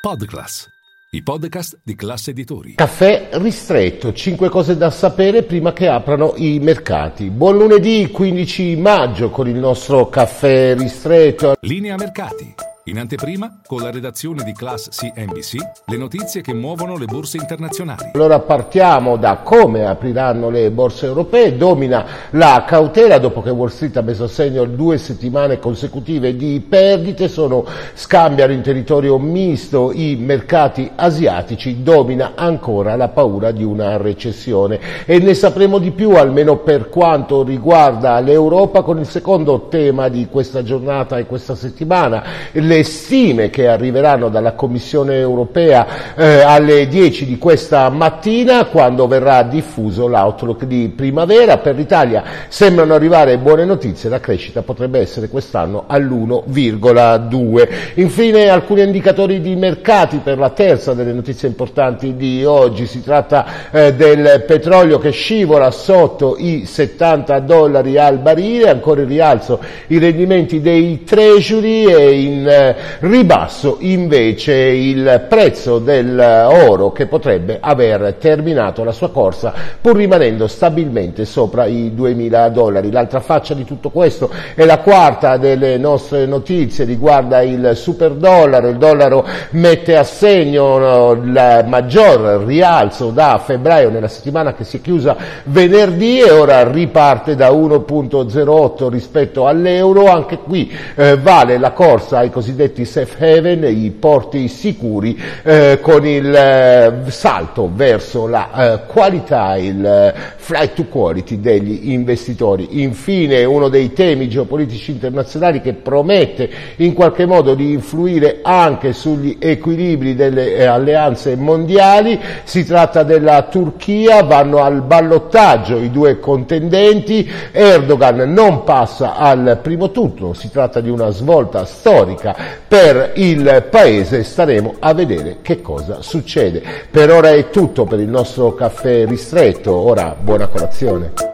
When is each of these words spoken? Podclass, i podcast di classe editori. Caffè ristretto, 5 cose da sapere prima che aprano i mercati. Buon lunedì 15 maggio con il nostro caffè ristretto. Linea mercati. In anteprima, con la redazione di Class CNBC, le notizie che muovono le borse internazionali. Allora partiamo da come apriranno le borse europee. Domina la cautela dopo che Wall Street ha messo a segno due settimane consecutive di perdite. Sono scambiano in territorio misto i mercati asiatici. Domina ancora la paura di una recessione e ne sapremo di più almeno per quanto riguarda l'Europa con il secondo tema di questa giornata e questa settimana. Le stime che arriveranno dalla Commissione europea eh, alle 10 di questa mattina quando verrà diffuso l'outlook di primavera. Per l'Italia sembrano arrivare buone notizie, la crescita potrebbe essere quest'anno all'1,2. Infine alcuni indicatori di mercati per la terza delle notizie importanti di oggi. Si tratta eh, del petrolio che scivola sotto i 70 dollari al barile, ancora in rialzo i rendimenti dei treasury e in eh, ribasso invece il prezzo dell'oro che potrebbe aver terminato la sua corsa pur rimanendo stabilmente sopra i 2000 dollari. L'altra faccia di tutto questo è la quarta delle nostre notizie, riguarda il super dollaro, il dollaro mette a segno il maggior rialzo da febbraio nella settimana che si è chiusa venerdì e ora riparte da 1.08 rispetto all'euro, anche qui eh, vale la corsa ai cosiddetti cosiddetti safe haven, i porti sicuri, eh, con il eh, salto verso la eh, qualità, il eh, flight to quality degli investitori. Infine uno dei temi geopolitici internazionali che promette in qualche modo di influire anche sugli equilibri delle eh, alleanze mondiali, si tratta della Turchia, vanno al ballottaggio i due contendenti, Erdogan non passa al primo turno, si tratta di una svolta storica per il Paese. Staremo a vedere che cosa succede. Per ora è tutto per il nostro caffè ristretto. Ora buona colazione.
Podclass, 0.00 0.66
i 1.10 1.22
podcast 1.22 1.78
di 1.84 1.94
classe 1.94 2.30
editori. 2.30 2.76
Caffè 2.76 3.28
ristretto, 3.32 4.14
5 4.14 4.48
cose 4.48 4.78
da 4.78 4.88
sapere 4.88 5.42
prima 5.42 5.74
che 5.74 5.88
aprano 5.88 6.32
i 6.36 6.58
mercati. 6.58 7.28
Buon 7.28 7.58
lunedì 7.58 8.08
15 8.10 8.76
maggio 8.76 9.28
con 9.28 9.46
il 9.46 9.56
nostro 9.56 10.08
caffè 10.08 10.74
ristretto. 10.74 11.52
Linea 11.60 11.96
mercati. 11.96 12.69
In 12.84 12.98
anteprima, 12.98 13.58
con 13.66 13.82
la 13.82 13.90
redazione 13.90 14.42
di 14.42 14.54
Class 14.54 14.88
CNBC, 14.88 15.56
le 15.84 15.96
notizie 15.98 16.40
che 16.40 16.54
muovono 16.54 16.96
le 16.96 17.04
borse 17.04 17.36
internazionali. 17.36 18.12
Allora 18.14 18.38
partiamo 18.38 19.18
da 19.18 19.36
come 19.42 19.84
apriranno 19.84 20.48
le 20.48 20.70
borse 20.70 21.04
europee. 21.04 21.58
Domina 21.58 22.06
la 22.30 22.64
cautela 22.66 23.18
dopo 23.18 23.42
che 23.42 23.50
Wall 23.50 23.68
Street 23.68 23.98
ha 23.98 24.00
messo 24.00 24.24
a 24.24 24.28
segno 24.28 24.64
due 24.64 24.96
settimane 24.96 25.58
consecutive 25.58 26.34
di 26.34 26.64
perdite. 26.66 27.28
Sono 27.28 27.66
scambiano 27.92 28.52
in 28.54 28.62
territorio 28.62 29.18
misto 29.18 29.92
i 29.92 30.16
mercati 30.16 30.90
asiatici. 30.96 31.82
Domina 31.82 32.32
ancora 32.34 32.96
la 32.96 33.08
paura 33.08 33.50
di 33.50 33.62
una 33.62 33.98
recessione 33.98 35.04
e 35.04 35.18
ne 35.18 35.34
sapremo 35.34 35.76
di 35.76 35.90
più 35.90 36.12
almeno 36.12 36.56
per 36.56 36.88
quanto 36.88 37.42
riguarda 37.42 38.18
l'Europa 38.20 38.80
con 38.80 38.98
il 38.98 39.06
secondo 39.06 39.68
tema 39.68 40.08
di 40.08 40.28
questa 40.30 40.62
giornata 40.62 41.18
e 41.18 41.26
questa 41.26 41.54
settimana. 41.54 42.24
Le 42.70 42.84
stime 42.84 43.50
che 43.50 43.66
arriveranno 43.66 44.28
dalla 44.28 44.52
Commissione 44.52 45.18
europea 45.18 46.14
eh, 46.14 46.42
alle 46.42 46.86
10 46.86 47.26
di 47.26 47.36
questa 47.36 47.88
mattina 47.88 48.66
quando 48.66 49.08
verrà 49.08 49.42
diffuso 49.42 50.06
l'outlook 50.06 50.66
di 50.66 50.92
primavera. 50.94 51.58
Per 51.58 51.74
l'Italia 51.74 52.22
sembrano 52.46 52.94
arrivare 52.94 53.38
buone 53.38 53.64
notizie, 53.64 54.08
la 54.08 54.20
crescita 54.20 54.62
potrebbe 54.62 55.00
essere 55.00 55.26
quest'anno 55.26 55.82
all'1,2. 55.88 57.68
Infine 57.94 58.48
alcuni 58.48 58.82
indicatori 58.82 59.40
di 59.40 59.56
mercati 59.56 60.20
per 60.22 60.38
la 60.38 60.50
terza 60.50 60.94
delle 60.94 61.12
notizie 61.12 61.48
importanti 61.48 62.14
di 62.14 62.44
oggi. 62.44 62.86
Si 62.86 63.02
tratta 63.02 63.46
eh, 63.72 63.94
del 63.94 64.44
petrolio 64.46 65.00
che 65.00 65.10
scivola 65.10 65.72
sotto 65.72 66.36
i 66.38 66.66
70 66.66 67.36
dollari 67.40 67.98
al 67.98 68.18
barile, 68.18 68.70
ancora 68.70 69.00
in 69.00 69.08
rialzo 69.08 69.58
i 69.88 69.98
rendimenti 69.98 70.60
dei 70.60 71.02
treasury 71.02 71.92
e 71.92 72.20
in 72.20 72.58
eh, 72.60 72.74
ribasso 73.00 73.76
invece 73.80 74.54
il 74.54 75.24
prezzo 75.28 75.78
dell'oro 75.78 76.92
che 76.92 77.06
potrebbe 77.06 77.58
aver 77.60 78.16
terminato 78.18 78.84
la 78.84 78.92
sua 78.92 79.10
corsa 79.10 79.52
pur 79.80 79.96
rimanendo 79.96 80.46
stabilmente 80.46 81.24
sopra 81.24 81.64
i 81.64 81.94
2000 81.94 82.48
dollari. 82.50 82.90
L'altra 82.90 83.20
faccia 83.20 83.54
di 83.54 83.64
tutto 83.64 83.90
questo 83.90 84.30
è 84.54 84.64
la 84.64 84.78
quarta 84.78 85.36
delle 85.36 85.78
nostre 85.78 86.26
notizie, 86.26 86.84
riguarda 86.84 87.40
il 87.42 87.72
super 87.74 88.12
dollaro, 88.12 88.68
il 88.68 88.76
dollaro 88.76 89.26
mette 89.50 89.96
a 89.96 90.04
segno 90.04 91.12
il 91.12 91.64
maggior 91.66 92.44
rialzo 92.44 93.10
da 93.10 93.40
febbraio 93.42 93.90
nella 93.90 94.08
settimana 94.08 94.52
che 94.52 94.64
si 94.64 94.78
è 94.78 94.80
chiusa 94.80 95.16
venerdì 95.44 96.20
e 96.20 96.30
ora 96.30 96.70
riparte 96.70 97.34
da 97.34 97.50
1.08 97.50 98.88
rispetto 98.88 99.46
all'euro, 99.46 100.10
anche 100.10 100.38
qui 100.38 100.70
eh, 100.94 101.16
vale 101.16 101.58
la 101.58 101.72
corsa 101.72 102.18
ai 102.18 102.30
cosiddetti 102.30 102.49
cosiddetti 102.50 102.84
safe 102.84 103.36
haven, 103.36 103.64
i 103.64 103.90
porti 103.90 104.48
sicuri, 104.48 105.18
eh, 105.44 105.78
con 105.80 106.04
il 106.04 106.34
eh, 106.34 107.10
salto 107.10 107.70
verso 107.72 108.26
la 108.26 108.50
eh, 108.52 108.86
qualità, 108.86 109.56
il 109.56 109.84
eh, 109.84 110.14
flight 110.36 110.74
to 110.74 110.84
quality 110.86 111.40
degli 111.40 111.92
investitori. 111.92 112.82
Infine 112.82 113.44
uno 113.44 113.68
dei 113.68 113.92
temi 113.92 114.28
geopolitici 114.28 114.90
internazionali 114.90 115.60
che 115.60 115.74
promette 115.74 116.50
in 116.76 116.92
qualche 116.92 117.24
modo 117.24 117.54
di 117.54 117.72
influire 117.72 118.40
anche 118.42 118.92
sugli 118.92 119.36
equilibri 119.38 120.16
delle 120.16 120.56
eh, 120.56 120.64
alleanze 120.64 121.36
mondiali, 121.36 122.18
si 122.42 122.64
tratta 122.64 123.04
della 123.04 123.42
Turchia, 123.42 124.24
vanno 124.24 124.58
al 124.58 124.82
ballottaggio 124.82 125.76
i 125.76 125.90
due 125.90 126.18
contendenti, 126.18 127.30
Erdogan 127.52 128.32
non 128.32 128.64
passa 128.64 129.14
al 129.14 129.60
primo 129.62 129.90
turno, 129.92 130.32
si 130.32 130.50
tratta 130.50 130.80
di 130.80 130.90
una 130.90 131.10
svolta 131.10 131.64
storica 131.64 132.39
per 132.66 133.12
il 133.14 133.66
Paese. 133.70 134.22
Staremo 134.22 134.76
a 134.78 134.94
vedere 134.94 135.38
che 135.42 135.60
cosa 135.60 136.02
succede. 136.02 136.62
Per 136.90 137.10
ora 137.10 137.30
è 137.30 137.50
tutto 137.50 137.84
per 137.84 138.00
il 138.00 138.08
nostro 138.08 138.54
caffè 138.54 139.06
ristretto. 139.06 139.74
Ora 139.74 140.16
buona 140.18 140.48
colazione. 140.48 141.29